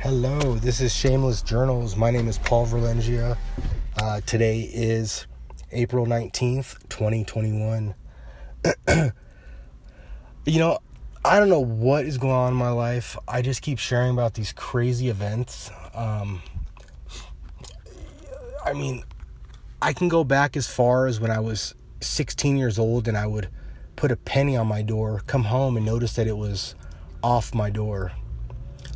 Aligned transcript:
Hello, 0.00 0.54
this 0.54 0.80
is 0.80 0.94
Shameless 0.94 1.42
Journals. 1.42 1.94
My 1.94 2.10
name 2.10 2.26
is 2.26 2.38
Paul 2.38 2.66
Verlengia. 2.66 3.36
Uh, 3.98 4.22
today 4.22 4.60
is 4.72 5.26
April 5.72 6.06
19th, 6.06 6.78
2021. 6.88 7.94
you 10.46 10.58
know, 10.58 10.78
I 11.22 11.38
don't 11.38 11.50
know 11.50 11.60
what 11.60 12.06
is 12.06 12.16
going 12.16 12.32
on 12.32 12.52
in 12.52 12.58
my 12.58 12.70
life. 12.70 13.14
I 13.28 13.42
just 13.42 13.60
keep 13.60 13.78
sharing 13.78 14.12
about 14.12 14.32
these 14.32 14.54
crazy 14.54 15.10
events. 15.10 15.70
Um, 15.94 16.40
I 18.64 18.72
mean, 18.72 19.04
I 19.82 19.92
can 19.92 20.08
go 20.08 20.24
back 20.24 20.56
as 20.56 20.66
far 20.66 21.08
as 21.08 21.20
when 21.20 21.30
I 21.30 21.40
was 21.40 21.74
16 22.00 22.56
years 22.56 22.78
old 22.78 23.06
and 23.06 23.18
I 23.18 23.26
would 23.26 23.50
put 23.96 24.10
a 24.10 24.16
penny 24.16 24.56
on 24.56 24.66
my 24.66 24.80
door, 24.80 25.20
come 25.26 25.44
home 25.44 25.76
and 25.76 25.84
notice 25.84 26.14
that 26.14 26.26
it 26.26 26.38
was 26.38 26.74
off 27.22 27.54
my 27.54 27.68
door. 27.68 28.12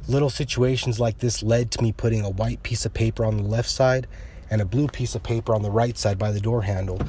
Little 0.07 0.31
situations 0.31 1.01
like 1.01 1.19
this 1.19 1.43
led 1.43 1.71
to 1.73 1.83
me 1.83 1.93
putting 1.93 2.23
a 2.23 2.31
white 2.31 2.63
piece 2.63 2.85
of 2.85 2.93
paper 2.93 3.25
on 3.25 3.37
the 3.37 3.43
left 3.43 3.71
side 3.71 4.07
and 4.51 4.61
a 4.61 4.65
blue 4.65 4.87
piece 4.87 5.15
of 5.15 5.23
paper 5.23 5.55
on 5.55 5.63
the 5.63 5.71
right 5.71 5.97
side 5.97 6.19
by 6.19 6.31
the 6.31 6.41
door 6.41 6.63
handle. 6.63 7.01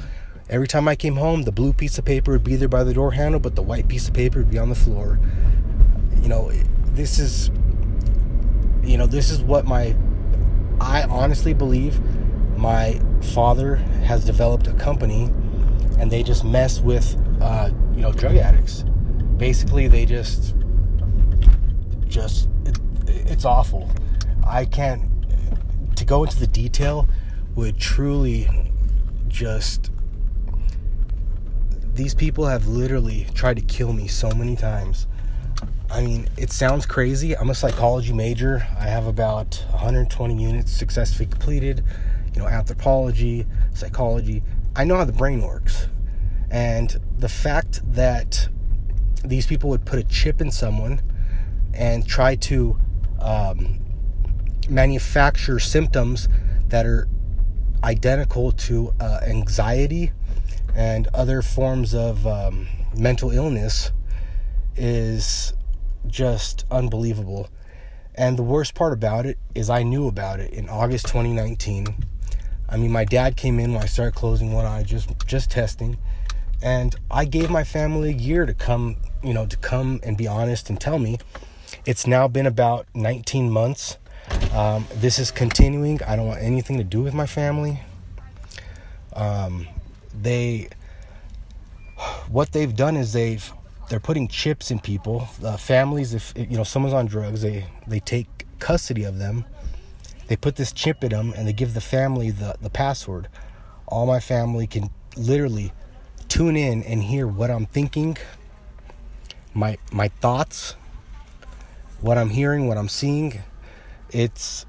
Every 0.48 0.66
time 0.66 0.88
I 0.88 0.96
came 0.96 1.16
home, 1.16 1.42
the 1.42 1.52
blue 1.52 1.72
piece 1.72 1.98
of 1.98 2.04
paper 2.04 2.32
would 2.32 2.44
be 2.44 2.56
there 2.56 2.68
by 2.68 2.84
the 2.84 2.94
door 2.94 3.12
handle, 3.12 3.40
but 3.40 3.54
the 3.54 3.62
white 3.62 3.88
piece 3.88 4.08
of 4.08 4.14
paper 4.14 4.38
would 4.38 4.50
be 4.50 4.58
on 4.58 4.68
the 4.68 4.74
floor. 4.74 5.18
You 6.22 6.28
know, 6.28 6.50
this 6.92 7.18
is 7.18 7.50
you 8.82 8.96
know, 8.96 9.06
this 9.06 9.30
is 9.30 9.42
what 9.42 9.66
my 9.66 9.94
I 10.80 11.02
honestly 11.04 11.52
believe 11.52 12.00
my 12.56 13.00
father 13.34 13.76
has 14.04 14.24
developed 14.24 14.66
a 14.66 14.72
company 14.74 15.24
and 15.98 16.10
they 16.10 16.22
just 16.22 16.44
mess 16.44 16.80
with 16.80 17.16
uh, 17.40 17.70
you 17.94 18.00
know 18.00 18.12
drug 18.12 18.36
addicts 18.36 18.84
basically 19.36 19.88
they 19.88 20.06
just 20.06 20.54
just 22.06 22.48
it's 23.28 23.44
awful 23.44 23.90
i 24.46 24.64
can't 24.64 25.02
to 25.96 26.04
go 26.04 26.24
into 26.24 26.38
the 26.38 26.46
detail 26.46 27.08
would 27.54 27.78
truly 27.78 28.48
just 29.28 29.90
these 31.94 32.14
people 32.14 32.46
have 32.46 32.66
literally 32.66 33.26
tried 33.34 33.56
to 33.56 33.62
kill 33.62 33.92
me 33.92 34.06
so 34.06 34.30
many 34.30 34.56
times 34.56 35.06
I 35.88 36.00
mean, 36.00 36.28
it 36.36 36.50
sounds 36.50 36.84
crazy. 36.84 37.36
I'm 37.36 37.48
a 37.48 37.54
psychology 37.54 38.12
major. 38.12 38.66
I 38.76 38.86
have 38.88 39.06
about 39.06 39.64
120 39.70 40.42
units 40.42 40.72
successfully 40.72 41.26
completed 41.26 41.84
you 42.36 42.42
know, 42.42 42.48
anthropology, 42.48 43.46
psychology. 43.72 44.42
I 44.76 44.84
know 44.84 44.96
how 44.96 45.04
the 45.04 45.12
brain 45.12 45.40
works. 45.40 45.88
And 46.50 47.00
the 47.18 47.30
fact 47.30 47.80
that 47.94 48.48
these 49.24 49.46
people 49.46 49.70
would 49.70 49.86
put 49.86 49.98
a 49.98 50.04
chip 50.04 50.40
in 50.40 50.50
someone 50.50 51.00
and 51.72 52.06
try 52.06 52.36
to 52.36 52.78
um, 53.26 53.78
manufacture 54.68 55.58
symptoms 55.58 56.28
that 56.68 56.86
are 56.86 57.08
identical 57.84 58.52
to 58.52 58.94
uh, 59.00 59.20
anxiety 59.26 60.12
and 60.74 61.08
other 61.08 61.42
forms 61.42 61.94
of 61.94 62.26
um, 62.26 62.66
mental 62.96 63.30
illness 63.30 63.92
is 64.76 65.52
just 66.06 66.64
unbelievable. 66.70 67.48
And 68.14 68.38
the 68.38 68.42
worst 68.42 68.74
part 68.74 68.92
about 68.92 69.26
it 69.26 69.38
is 69.54 69.68
I 69.68 69.82
knew 69.82 70.08
about 70.08 70.40
it 70.40 70.52
in 70.52 70.68
August 70.68 71.06
2019 71.06 72.06
I 72.68 72.76
mean, 72.76 72.90
my 72.90 73.04
dad 73.04 73.36
came 73.36 73.60
in 73.60 73.72
when 73.72 73.82
I 73.82 73.86
started 73.86 74.14
closing 74.14 74.52
one 74.52 74.66
eye, 74.66 74.82
just 74.82 75.10
just 75.26 75.50
testing, 75.50 75.98
and 76.62 76.96
I 77.10 77.24
gave 77.24 77.48
my 77.48 77.62
family 77.62 78.10
a 78.10 78.16
year 78.16 78.44
to 78.44 78.54
come, 78.54 78.96
you 79.22 79.32
know, 79.32 79.46
to 79.46 79.56
come 79.56 80.00
and 80.02 80.16
be 80.16 80.26
honest 80.26 80.68
and 80.68 80.80
tell 80.80 80.98
me. 80.98 81.18
It's 81.86 82.06
now 82.06 82.28
been 82.28 82.46
about 82.46 82.86
19 82.94 83.50
months. 83.50 83.98
Um, 84.52 84.86
this 84.94 85.18
is 85.18 85.30
continuing. 85.30 86.02
I 86.02 86.16
don't 86.16 86.26
want 86.26 86.42
anything 86.42 86.78
to 86.78 86.84
do 86.84 87.00
with 87.02 87.14
my 87.14 87.26
family. 87.26 87.80
Um, 89.14 89.68
they, 90.12 90.68
what 92.28 92.52
they've 92.52 92.74
done 92.74 92.96
is 92.96 93.12
they've 93.12 93.52
they're 93.88 94.00
putting 94.00 94.26
chips 94.26 94.72
in 94.72 94.80
people. 94.80 95.28
Uh, 95.42 95.56
families, 95.56 96.12
if 96.12 96.32
you 96.36 96.56
know 96.56 96.64
someone's 96.64 96.92
on 96.92 97.06
drugs, 97.06 97.42
they 97.42 97.66
they 97.86 98.00
take 98.00 98.26
custody 98.58 99.04
of 99.04 99.18
them 99.18 99.44
they 100.28 100.36
put 100.36 100.56
this 100.56 100.72
chip 100.72 101.04
in 101.04 101.10
them 101.10 101.32
and 101.36 101.46
they 101.46 101.52
give 101.52 101.74
the 101.74 101.80
family 101.80 102.30
the, 102.30 102.56
the 102.60 102.70
password. 102.70 103.28
All 103.86 104.06
my 104.06 104.20
family 104.20 104.66
can 104.66 104.90
literally 105.16 105.72
tune 106.28 106.56
in 106.56 106.82
and 106.82 107.02
hear 107.02 107.26
what 107.26 107.50
I'm 107.50 107.66
thinking, 107.66 108.16
my 109.54 109.78
my 109.92 110.08
thoughts, 110.08 110.74
what 112.00 112.18
I'm 112.18 112.30
hearing, 112.30 112.68
what 112.68 112.78
I'm 112.78 112.88
seeing. 112.88 113.40
It's 114.10 114.66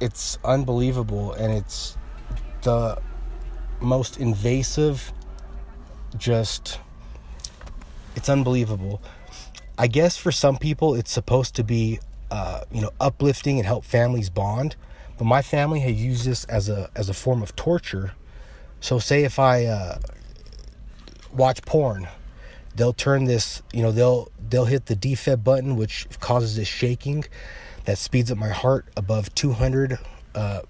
it's 0.00 0.38
unbelievable 0.44 1.32
and 1.32 1.52
it's 1.52 1.96
the 2.62 3.00
most 3.80 4.18
invasive 4.18 5.12
just 6.16 6.80
it's 8.14 8.28
unbelievable. 8.28 9.00
I 9.78 9.86
guess 9.86 10.16
for 10.16 10.32
some 10.32 10.56
people 10.56 10.94
it's 10.94 11.10
supposed 11.10 11.54
to 11.56 11.64
be 11.64 11.98
uh, 12.32 12.64
you 12.72 12.80
know, 12.80 12.90
uplifting 12.98 13.58
and 13.58 13.66
help 13.66 13.84
families 13.84 14.30
bond. 14.30 14.74
But 15.18 15.26
my 15.26 15.42
family 15.42 15.80
had 15.80 15.94
used 15.94 16.24
this 16.24 16.44
as 16.44 16.70
a 16.70 16.90
as 16.96 17.10
a 17.10 17.14
form 17.14 17.42
of 17.42 17.54
torture. 17.54 18.12
So 18.80 18.98
say 18.98 19.24
if 19.24 19.38
I 19.38 19.66
uh, 19.66 19.98
watch 21.30 21.62
porn, 21.62 22.08
they'll 22.74 22.92
turn 22.92 23.24
this, 23.24 23.62
you 23.72 23.82
know, 23.82 23.92
they'll 23.92 24.30
they'll 24.48 24.64
hit 24.66 24.86
the 24.86 24.96
defib 24.96 25.44
button, 25.44 25.76
which 25.76 26.06
causes 26.20 26.56
this 26.56 26.68
shaking 26.68 27.24
that 27.84 27.98
speeds 27.98 28.30
up 28.30 28.38
my 28.38 28.48
heart 28.48 28.86
above 28.96 29.34
200 29.34 29.98
uh, 30.34 30.60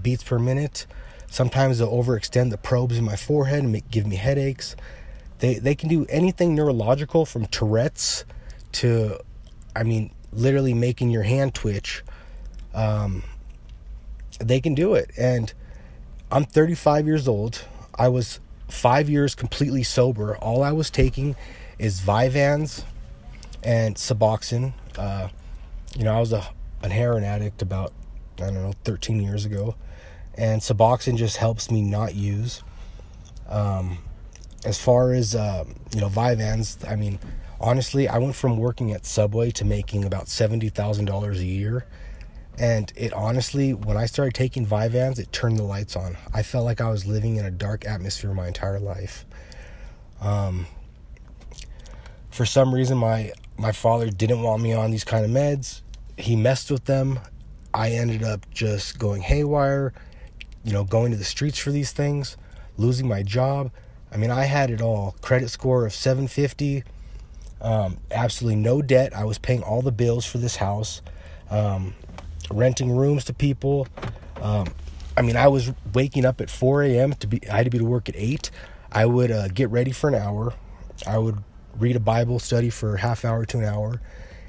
beats 0.00 0.22
per 0.22 0.38
minute. 0.38 0.86
Sometimes 1.28 1.78
they'll 1.78 1.92
overextend 1.92 2.50
the 2.50 2.58
probes 2.58 2.98
in 2.98 3.04
my 3.04 3.16
forehead 3.16 3.60
and 3.60 3.72
make, 3.72 3.90
give 3.90 4.06
me 4.06 4.16
headaches. 4.16 4.76
They 5.38 5.54
they 5.58 5.74
can 5.74 5.88
do 5.88 6.06
anything 6.06 6.54
neurological 6.54 7.24
from 7.26 7.46
Tourette's 7.46 8.24
to, 8.72 9.18
I 9.74 9.82
mean, 9.82 10.10
literally 10.32 10.74
making 10.74 11.10
your 11.10 11.22
hand 11.22 11.54
twitch, 11.54 12.02
um, 12.74 13.22
they 14.40 14.60
can 14.60 14.74
do 14.74 14.94
it. 14.94 15.10
And 15.16 15.52
I'm 16.30 16.44
35 16.44 17.06
years 17.06 17.28
old. 17.28 17.64
I 17.94 18.08
was 18.08 18.40
five 18.68 19.08
years 19.08 19.34
completely 19.34 19.82
sober. 19.82 20.36
All 20.36 20.62
I 20.62 20.72
was 20.72 20.90
taking 20.90 21.36
is 21.78 22.00
Vyvanse 22.00 22.84
and 23.62 23.96
Suboxone. 23.96 24.72
Uh, 24.96 25.28
you 25.96 26.04
know, 26.04 26.14
I 26.14 26.20
was 26.20 26.32
a 26.32 26.46
an 26.82 26.90
heroin 26.90 27.24
addict 27.24 27.60
about 27.62 27.92
I 28.40 28.46
don't 28.46 28.54
know 28.54 28.72
13 28.84 29.20
years 29.20 29.44
ago, 29.44 29.74
and 30.34 30.60
Suboxone 30.60 31.16
just 31.16 31.38
helps 31.38 31.70
me 31.70 31.82
not 31.82 32.14
use. 32.14 32.62
Um, 33.48 33.98
as 34.64 34.78
far 34.78 35.12
as 35.12 35.34
uh, 35.34 35.64
you 35.94 36.00
know, 36.00 36.08
Vyvanse, 36.08 36.88
I 36.88 36.96
mean, 36.96 37.18
honestly, 37.60 38.08
I 38.08 38.18
went 38.18 38.34
from 38.34 38.58
working 38.58 38.92
at 38.92 39.06
Subway 39.06 39.50
to 39.52 39.64
making 39.64 40.04
about 40.04 40.26
$70,000 40.26 41.36
a 41.36 41.44
year. 41.44 41.86
And 42.58 42.92
it 42.96 43.12
honestly, 43.12 43.72
when 43.72 43.96
I 43.96 44.06
started 44.06 44.34
taking 44.34 44.66
Vyvanse, 44.66 45.18
it 45.18 45.32
turned 45.32 45.58
the 45.58 45.62
lights 45.62 45.96
on. 45.96 46.16
I 46.34 46.42
felt 46.42 46.64
like 46.64 46.80
I 46.80 46.90
was 46.90 47.06
living 47.06 47.36
in 47.36 47.44
a 47.44 47.50
dark 47.50 47.86
atmosphere 47.86 48.34
my 48.34 48.48
entire 48.48 48.80
life. 48.80 49.24
Um, 50.20 50.66
for 52.30 52.44
some 52.44 52.74
reason, 52.74 52.98
my 52.98 53.32
my 53.56 53.72
father 53.72 54.10
didn't 54.10 54.42
want 54.42 54.62
me 54.62 54.72
on 54.72 54.90
these 54.90 55.04
kind 55.04 55.24
of 55.24 55.30
meds. 55.30 55.82
He 56.16 56.34
messed 56.36 56.70
with 56.70 56.84
them. 56.84 57.20
I 57.72 57.90
ended 57.90 58.22
up 58.22 58.48
just 58.50 58.98
going 58.98 59.22
haywire, 59.22 59.92
you 60.64 60.72
know, 60.72 60.84
going 60.84 61.12
to 61.12 61.16
the 61.16 61.24
streets 61.24 61.58
for 61.58 61.70
these 61.70 61.92
things, 61.92 62.36
losing 62.76 63.06
my 63.06 63.22
job. 63.22 63.70
I 64.10 64.16
mean, 64.16 64.30
I 64.30 64.44
had 64.44 64.70
it 64.70 64.80
all. 64.80 65.14
Credit 65.20 65.48
score 65.48 65.86
of 65.86 65.92
750 65.92 66.82
um, 67.60 67.98
absolutely 68.10 68.56
no 68.56 68.82
debt. 68.82 69.14
I 69.14 69.24
was 69.24 69.38
paying 69.38 69.62
all 69.62 69.82
the 69.82 69.92
bills 69.92 70.24
for 70.24 70.38
this 70.38 70.56
house, 70.56 71.02
um, 71.50 71.94
renting 72.50 72.90
rooms 72.96 73.24
to 73.24 73.34
people. 73.34 73.86
Um, 74.40 74.66
I 75.16 75.22
mean, 75.22 75.36
I 75.36 75.48
was 75.48 75.72
waking 75.92 76.24
up 76.24 76.40
at 76.40 76.50
4 76.50 76.84
a.m. 76.84 77.12
to 77.14 77.26
be. 77.26 77.40
I 77.48 77.56
had 77.56 77.64
to 77.64 77.70
be 77.70 77.78
to 77.78 77.84
work 77.84 78.08
at 78.08 78.14
eight. 78.16 78.50
I 78.92 79.06
would 79.06 79.30
uh, 79.30 79.48
get 79.48 79.68
ready 79.70 79.92
for 79.92 80.08
an 80.08 80.14
hour. 80.14 80.54
I 81.06 81.18
would 81.18 81.42
read 81.76 81.96
a 81.96 82.00
Bible 82.00 82.38
study 82.38 82.70
for 82.70 82.96
half 82.96 83.24
hour 83.24 83.44
to 83.46 83.58
an 83.58 83.64
hour, 83.64 84.00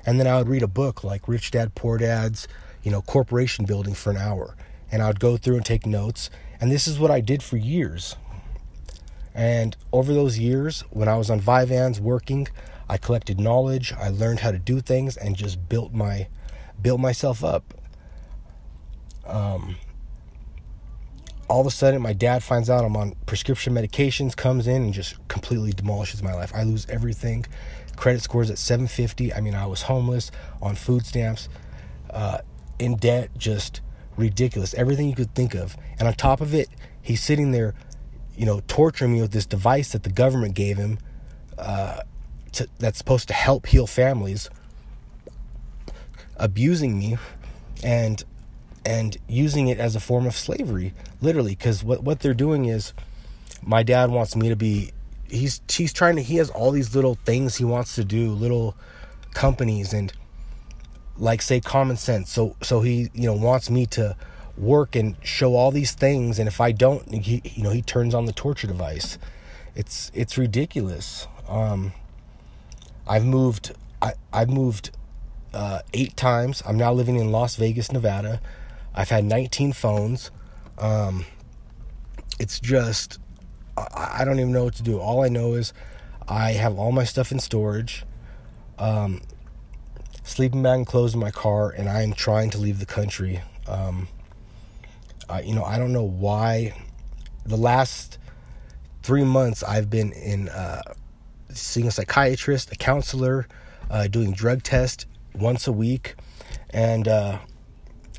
and 0.06 0.19
then 0.19 0.28
I 0.28 0.38
would 0.38 0.48
read 0.48 0.63
a 0.63 0.68
book 0.68 1.04
like 1.04 1.28
Rich 1.28 1.51
Dad 1.51 1.75
Poor 1.75 1.98
Dad's, 1.98 2.48
you 2.84 2.92
know, 2.92 3.01
corporation 3.01 3.66
building 3.66 3.94
for 3.94 4.12
an 4.12 4.18
hour, 4.18 4.56
and 4.92 5.02
I 5.02 5.07
would 5.07 5.19
go 5.19 5.38
through 5.38 5.57
and 5.57 5.66
take 5.66 5.86
notes. 5.86 6.30
And 6.62 6.72
this 6.72 6.88
is 6.88 7.00
what 7.00 7.12
I 7.12 7.22
did 7.22 7.42
for 7.42 7.57
years. 7.57 8.16
And 9.34 9.78
over 9.94 10.13
those 10.13 10.38
years, 10.38 10.81
when 10.90 11.07
I 11.07 11.16
was 11.18 11.30
on 11.30 11.40
Vyvanse 11.40 12.00
working, 12.00 12.48
I 12.90 12.98
collected 12.98 13.40
knowledge, 13.40 13.94
I 13.94 14.10
learned 14.10 14.40
how 14.40 14.52
to 14.52 14.60
do 14.60 14.81
things 14.81 15.16
and 15.16 15.36
just 15.36 15.69
built 15.69 15.94
my 15.94 16.28
built 16.81 17.00
myself 17.00 17.44
up. 17.44 17.74
Um, 19.30 19.76
all 21.48 21.62
of 21.62 21.68
a 21.68 21.72
sudden 21.72 22.02
my 22.02 22.14
dad 22.14 22.44
finds 22.44 22.70
out 22.70 22.86
I'm 22.86 22.96
on 22.96 23.14
prescription 23.26 23.74
medications, 23.74 24.36
comes 24.36 24.68
in 24.68 24.84
and 24.84 24.94
just 24.94 25.16
completely 25.28 25.72
demolishes 25.72 26.22
my 26.22 26.34
life. 26.34 26.52
I 26.54 26.64
lose 26.64 26.86
everything. 26.90 27.46
Credit 27.96 28.22
scores 28.22 28.50
at 28.50 28.58
750. 28.58 29.34
I 29.34 29.42
mean, 29.42 29.56
I 29.56 29.66
was 29.66 29.84
homeless 29.84 30.31
on 30.62 30.76
food 30.76 31.06
stamps. 31.06 31.50
Uh, 32.10 32.40
in 32.78 32.96
debt, 32.96 33.30
just 33.38 33.81
ridiculous. 34.16 34.74
Everything 34.74 35.10
you 35.10 35.16
could 35.16 35.34
think 35.36 35.54
of. 35.54 35.76
And 35.98 36.08
on 36.08 36.14
top 36.14 36.40
of 36.42 36.54
it, 36.54 36.70
he's 37.02 37.22
sitting 37.22 37.52
there, 37.52 37.74
you 38.38 38.46
know, 38.46 38.62
torturing 38.68 39.14
me 39.14 39.22
with 39.22 39.31
this 39.31 39.46
device 39.46 39.92
that 39.92 40.04
the 40.04 40.10
government 40.10 40.56
gave 40.56 40.78
him 40.78 40.98
uh, 41.58 42.02
to, 42.54 42.68
that's 42.80 42.98
supposed 42.98 43.28
to 43.28 43.34
help 43.34 43.68
heal 43.68 43.86
families, 43.86 44.50
abusing 46.38 46.98
me, 46.98 47.18
and 47.84 48.24
and 48.86 49.18
using 49.28 49.68
it 49.68 49.80
as 49.80 49.96
a 49.96 50.00
form 50.00 50.26
of 50.26 50.36
slavery, 50.36 50.94
literally. 51.22 51.56
Because 51.56 51.84
what 51.84 52.04
what 52.04 52.20
they're 52.20 52.34
doing 52.34 52.66
is, 52.66 52.94
my 53.62 53.84
dad 53.84 54.10
wants 54.12 54.36
me 54.36 54.50
to 54.50 54.56
be. 54.56 54.92
He's 55.30 55.62
he's 55.70 55.94
trying 55.94 56.16
to. 56.16 56.22
He 56.24 56.38
has 56.38 56.50
all 56.50 56.72
these 56.72 56.96
little 56.96 57.16
things 57.26 57.58
he 57.58 57.66
wants 57.66 57.96
to 57.96 58.04
do, 58.04 58.31
little 58.31 58.76
companies 59.34 59.94
and 59.94 60.12
like 61.18 61.42
say 61.42 61.60
common 61.60 61.98
sense 61.98 62.31
so 62.31 62.56
so 62.62 62.81
he 62.81 63.10
you 63.14 63.26
know 63.26 63.34
wants 63.34 63.70
me 63.70 63.86
to 63.86 64.16
work 64.58 64.96
and 64.96 65.16
show 65.24 65.56
all 65.56 65.72
these 65.72 65.92
things 65.92 66.40
and 66.40 66.48
if 66.48 66.60
i 66.62 66.72
don't 66.72 67.14
he 67.14 67.42
you 67.44 67.64
know 67.64 67.70
he 67.70 67.81
turns 67.81 68.14
on 68.14 68.26
the 68.26 68.34
torture 68.34 68.68
device 68.68 69.18
it's 69.76 70.12
it's 70.14 70.38
ridiculous 70.38 71.28
um 71.48 71.92
i've 73.08 73.26
moved 73.26 73.74
i 74.02 74.14
i've 74.31 74.50
moved 74.50 74.92
uh 75.54 75.80
8 75.94 76.16
times 76.16 76.64
i'm 76.66 76.78
now 76.78 76.94
living 76.94 77.18
in 77.18 77.31
las 77.31 77.56
vegas 77.56 77.92
nevada 77.92 78.42
i've 78.95 79.09
had 79.09 79.24
19 79.24 79.74
phones 79.74 80.31
um 80.77 81.25
it's 82.39 82.59
just 82.59 83.19
I, 83.77 84.19
I 84.19 84.25
don't 84.25 84.39
even 84.39 84.51
know 84.51 84.65
what 84.65 84.75
to 84.75 84.83
do 84.83 85.00
all 85.00 85.24
i 85.24 85.30
know 85.30 85.53
is 85.53 85.74
i 86.27 86.51
have 86.51 86.77
all 86.77 86.91
my 86.91 87.03
stuff 87.03 87.31
in 87.31 87.39
storage 87.39 88.06
um 88.77 89.21
sleeping 90.30 90.62
bag 90.62 90.77
and 90.77 90.88
clothes 90.88 91.13
in 91.15 91.19
my 91.19 91.31
car, 91.31 91.69
and 91.71 91.89
I 91.89 92.03
am 92.03 92.13
trying 92.13 92.51
to 92.51 92.57
leave 92.57 92.80
the 92.80 92.86
country. 92.86 93.41
Um, 93.68 94.07
you 95.44 95.53
know, 95.53 95.63
I 95.63 95.77
don't 95.77 95.92
know 95.92 96.03
why. 96.03 96.74
The 97.45 97.57
last 97.57 98.19
three 99.01 99.24
months, 99.24 99.63
I've 99.63 99.89
been 99.89 100.12
in 100.12 100.50
uh, 100.50 100.81
seeing 101.50 101.88
a 101.88 101.92
psychiatrist, 101.92 102.71
a 102.71 102.75
counselor, 102.75 103.47
uh, 103.89 104.07
doing 104.07 104.31
drug 104.31 104.62
tests 104.63 105.06
once 105.33 105.68
a 105.68 105.71
week, 105.71 106.15
and 106.69 107.07
uh, 107.07 107.39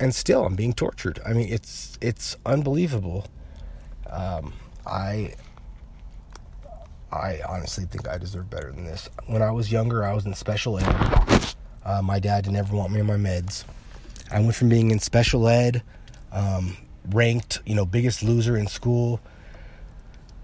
and 0.00 0.14
still 0.14 0.44
I'm 0.47 0.56
being 0.56 0.73
tortured. 0.73 1.20
I 1.25 1.35
mean, 1.35 1.52
it's 1.52 1.99
it's 2.00 2.37
unbelievable. 2.47 3.26
Um, 4.08 4.55
I 4.87 5.35
I 7.12 7.41
honestly 7.47 7.85
think 7.85 8.08
I 8.08 8.19
deserve 8.19 8.50
better 8.50 8.73
than 8.73 8.85
this. 8.85 9.08
When 9.26 9.43
I 9.43 9.52
was 9.52 9.70
younger, 9.70 10.05
I 10.05 10.14
was 10.14 10.26
in 10.26 10.35
special 10.35 10.79
ed. 10.79 11.55
Uh, 11.85 12.02
my 12.02 12.19
dad 12.19 12.44
didn't 12.44 12.56
ever 12.56 12.75
want 12.75 12.93
me 12.93 13.00
on 13.00 13.06
my 13.06 13.17
meds. 13.17 13.64
I 14.31 14.41
went 14.41 14.55
from 14.55 14.69
being 14.69 14.91
in 14.91 14.99
special 15.00 15.49
ed, 15.49 15.82
um, 16.32 16.76
ranked, 17.11 17.61
you 17.67 17.75
know, 17.75 17.85
biggest 17.85 18.23
loser 18.23 18.56
in 18.56 18.69
school, 18.69 19.20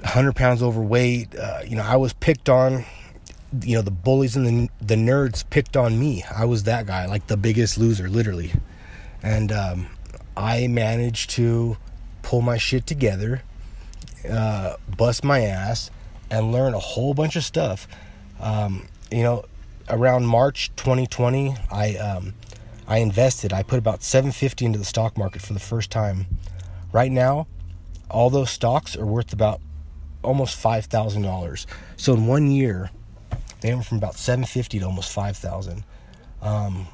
100 0.00 0.34
pounds 0.34 0.62
overweight. 0.62 1.36
Uh, 1.36 1.60
you 1.66 1.76
know, 1.76 1.82
I 1.82 1.96
was 1.96 2.12
picked 2.12 2.48
on. 2.48 2.84
You 3.62 3.76
know, 3.76 3.82
the 3.82 3.92
bullies 3.92 4.36
and 4.36 4.46
the 4.46 4.68
the 4.84 4.96
nerds 4.96 5.48
picked 5.48 5.76
on 5.76 5.98
me. 5.98 6.24
I 6.34 6.44
was 6.44 6.64
that 6.64 6.86
guy, 6.86 7.06
like 7.06 7.28
the 7.28 7.36
biggest 7.38 7.78
loser, 7.78 8.08
literally. 8.08 8.52
And 9.26 9.50
um, 9.50 9.88
I 10.36 10.68
managed 10.68 11.30
to 11.30 11.76
pull 12.22 12.42
my 12.42 12.58
shit 12.58 12.86
together, 12.86 13.42
uh, 14.30 14.76
bust 14.96 15.24
my 15.24 15.40
ass, 15.40 15.90
and 16.30 16.52
learn 16.52 16.74
a 16.74 16.78
whole 16.78 17.12
bunch 17.12 17.34
of 17.34 17.42
stuff. 17.42 17.88
Um, 18.40 18.86
you 19.10 19.24
know, 19.24 19.44
around 19.88 20.26
March 20.26 20.70
2020, 20.76 21.56
I 21.72 21.96
um, 21.96 22.34
I 22.86 22.98
invested. 22.98 23.52
I 23.52 23.64
put 23.64 23.80
about 23.80 24.04
750 24.04 24.64
into 24.64 24.78
the 24.78 24.84
stock 24.84 25.18
market 25.18 25.42
for 25.42 25.54
the 25.54 25.60
first 25.60 25.90
time. 25.90 26.26
Right 26.92 27.10
now, 27.10 27.48
all 28.08 28.30
those 28.30 28.50
stocks 28.50 28.96
are 28.96 29.06
worth 29.06 29.32
about 29.32 29.60
almost 30.22 30.56
five 30.56 30.84
thousand 30.84 31.22
dollars. 31.22 31.66
So 31.96 32.14
in 32.14 32.28
one 32.28 32.52
year, 32.52 32.90
they 33.60 33.74
went 33.74 33.86
from 33.86 33.98
about 33.98 34.14
750 34.14 34.78
to 34.78 34.84
almost 34.84 35.12
5,000. 35.12 35.82
Um, 36.42 36.86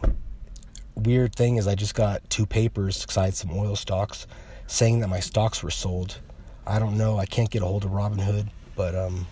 weird 0.94 1.34
thing 1.34 1.56
is, 1.56 1.66
I 1.66 1.74
just 1.74 1.94
got 1.94 2.28
two 2.30 2.46
papers 2.46 3.06
had 3.14 3.34
some 3.34 3.50
oil 3.52 3.76
stocks 3.76 4.26
saying 4.66 5.00
that 5.00 5.08
my 5.08 5.20
stocks 5.20 5.62
were 5.62 5.70
sold. 5.70 6.20
I 6.66 6.78
don't 6.78 6.96
know. 6.96 7.18
I 7.18 7.26
can't 7.26 7.50
get 7.50 7.62
a 7.62 7.66
hold 7.66 7.84
of 7.84 7.90
Robinhood, 7.90 8.48
but 8.76 8.94
um, 8.94 9.26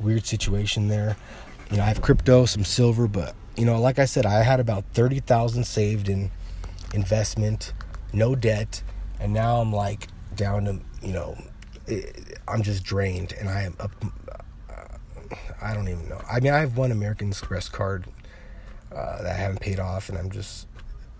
weird 0.00 0.26
situation 0.26 0.88
there 0.88 1.16
you 1.72 1.78
know, 1.78 1.84
I 1.84 1.86
have 1.86 2.02
crypto, 2.02 2.44
some 2.44 2.64
silver, 2.64 3.08
but 3.08 3.34
you 3.56 3.64
know, 3.64 3.80
like 3.80 3.98
I 3.98 4.04
said, 4.04 4.26
I 4.26 4.42
had 4.42 4.60
about 4.60 4.84
30,000 4.92 5.64
saved 5.64 6.08
in 6.08 6.30
investment, 6.92 7.72
no 8.12 8.34
debt, 8.34 8.82
and 9.18 9.32
now 9.32 9.56
I'm 9.56 9.72
like 9.72 10.08
down 10.36 10.66
to, 10.66 10.80
you 11.02 11.14
know, 11.14 11.36
I'm 12.46 12.62
just 12.62 12.84
drained 12.84 13.32
and 13.32 13.48
I 13.48 13.62
am 13.62 13.76
up 13.80 13.90
I 15.62 15.72
don't 15.72 15.88
even 15.88 16.08
know. 16.08 16.20
I 16.30 16.40
mean, 16.40 16.52
I 16.52 16.58
have 16.58 16.76
one 16.76 16.92
American 16.92 17.28
Express 17.28 17.68
card 17.68 18.04
uh, 18.94 19.22
that 19.22 19.32
I 19.32 19.34
haven't 19.34 19.60
paid 19.60 19.80
off, 19.80 20.08
and 20.08 20.18
I'm 20.18 20.30
just, 20.30 20.66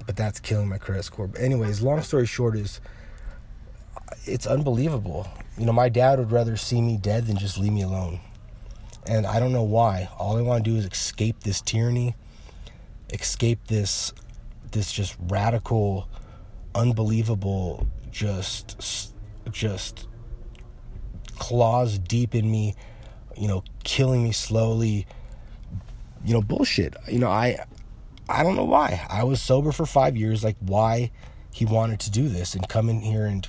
but 0.07 0.17
that's 0.17 0.41
killing 0.41 0.69
my 0.69 0.79
credit 0.79 1.05
score. 1.05 1.27
But 1.29 1.41
anyways, 1.41 1.83
long 1.83 2.03
story 2.03 2.27
short 2.27 2.57
is, 2.57 2.81
it's 4.25 4.47
unbelievable. 4.47 5.29
You 5.59 5.67
know, 5.67 5.73
my 5.73 5.89
dad 5.89 6.19
would 6.19 6.33
rather 6.33 6.57
see 6.57 6.81
me 6.81 6.97
dead 6.97 7.27
than 7.27 7.37
just 7.37 7.59
leave 7.59 7.73
me 7.73 7.83
alone. 7.83 8.21
And 9.07 9.27
I 9.27 9.41
don't 9.41 9.53
know 9.53 9.65
why. 9.65 10.09
All 10.19 10.37
I 10.37 10.43
want 10.43 10.65
to 10.65 10.71
do 10.71 10.77
is 10.77 10.87
escape 10.87 11.41
this 11.41 11.61
tyranny, 11.61 12.15
escape 13.11 13.67
this 13.67 14.13
this 14.71 14.91
just 14.91 15.17
radical, 15.29 16.09
unbelievable, 16.75 17.87
just 18.11 19.21
just 19.51 20.07
claws 21.39 21.99
deep 21.99 22.35
in 22.35 22.51
me, 22.51 22.75
you 23.37 23.49
know, 23.49 23.65
killing 23.85 24.23
me 24.23 24.33
slowly. 24.33 25.07
You 26.25 26.35
know, 26.35 26.43
bullshit. 26.43 26.95
You 27.09 27.19
know, 27.19 27.29
I 27.29 27.65
I 28.29 28.43
don't 28.43 28.57
know 28.57 28.65
why. 28.65 29.05
I 29.11 29.25
was 29.25 29.43
sober 29.43 29.73
for 29.73 29.87
5 29.87 30.17
years 30.17 30.45
like 30.45 30.57
why 30.61 31.11
he 31.53 31.65
wanted 31.65 32.01
to 32.01 32.11
do 32.11 32.29
this 32.29 32.55
and 32.55 32.69
come 32.69 32.89
in 32.89 33.01
here 33.01 33.27
and 33.27 33.47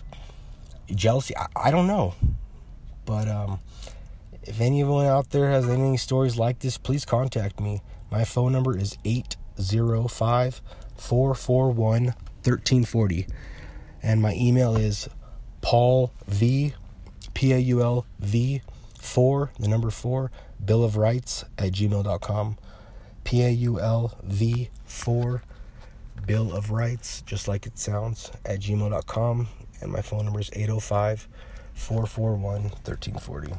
jealousy. 0.94 1.36
I, 1.38 1.48
I 1.56 1.72
don't 1.72 1.88
know. 1.88 2.16
But 3.06 3.28
um 3.28 3.60
if 4.44 4.60
anyone 4.60 5.06
out 5.06 5.30
there 5.30 5.50
has 5.50 5.70
any 5.70 5.96
stories 5.98 6.38
like 6.38 6.60
this, 6.60 6.78
please 6.78 7.06
contact 7.06 7.62
me. 7.62 7.82
My 8.12 8.26
phone 8.26 8.52
number 8.52 8.78
is 8.78 8.98
805 9.06 10.62
441 10.98 12.06
1340. 12.06 13.28
And 14.02 14.22
my 14.22 14.34
email 14.36 14.76
is 14.76 15.08
Paul 15.62 16.12
V, 16.28 16.74
P 17.34 17.54
A 17.54 17.58
U 17.58 17.82
L 17.82 18.06
V, 18.20 18.62
4, 19.00 19.52
the 19.60 19.68
number 19.70 19.90
4, 19.90 20.30
Bill 20.66 20.84
of 20.84 20.98
Rights 20.98 21.46
at 21.58 21.72
gmail.com. 21.72 22.58
P 23.24 23.42
A 23.42 23.50
U 23.50 23.80
L 23.80 24.18
V 24.24 24.70
4, 24.86 25.42
Bill 26.26 26.54
of 26.54 26.72
Rights, 26.72 27.22
just 27.22 27.48
like 27.48 27.66
it 27.66 27.78
sounds, 27.78 28.32
at 28.46 28.60
gmail.com. 28.60 29.48
And 29.82 29.92
my 29.92 30.02
phone 30.02 30.26
number 30.26 30.40
is 30.40 30.50
805 30.54 31.28
441 31.74 32.64
1340. 32.64 33.54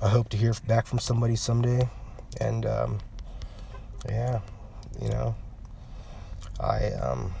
I 0.00 0.08
hope 0.08 0.28
to 0.30 0.36
hear 0.36 0.54
back 0.66 0.86
from 0.86 0.98
somebody 0.98 1.36
someday. 1.36 1.88
And 2.40 2.66
um, 2.66 2.98
yeah, 4.08 4.40
you 5.00 5.08
know, 5.08 5.34
I 6.60 6.92
um, 6.92 7.32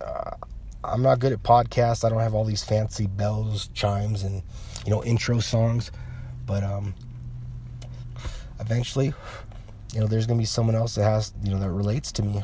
uh, 0.00 0.32
I'm 0.84 1.02
not 1.02 1.18
good 1.18 1.32
at 1.32 1.42
podcasts. 1.42 2.04
I 2.04 2.08
don't 2.08 2.20
have 2.20 2.34
all 2.34 2.44
these 2.44 2.64
fancy 2.64 3.06
bells, 3.06 3.68
chimes, 3.68 4.22
and 4.22 4.42
you 4.84 4.90
know 4.90 5.02
intro 5.04 5.38
songs. 5.38 5.90
But 6.44 6.64
um, 6.64 6.94
eventually, 8.62 9.12
you 9.92 10.00
know, 10.00 10.06
there's 10.06 10.26
gonna 10.26 10.38
be 10.38 10.46
someone 10.46 10.74
else 10.74 10.94
that 10.94 11.04
has 11.04 11.32
you 11.44 11.50
know 11.50 11.58
that 11.60 11.70
relates 11.70 12.10
to 12.12 12.22
me, 12.22 12.42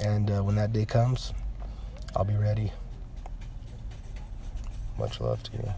and 0.00 0.30
uh, 0.30 0.42
when 0.42 0.54
that 0.56 0.72
day 0.72 0.86
comes, 0.86 1.34
I'll 2.16 2.24
be 2.24 2.36
ready. 2.36 2.72
Much 4.98 5.20
love 5.20 5.42
to 5.44 5.52
you. 5.52 5.74